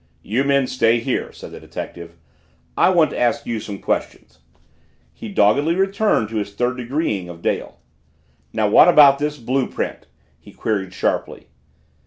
[0.23, 2.15] "You men stay here!" said the detective.
[2.75, 4.39] "I want to ask you some questions."
[5.13, 7.77] He doggedly returned to his third degreeing of Dale.
[8.51, 10.07] "Now what about this blue print?"
[10.39, 11.49] he queried sharply.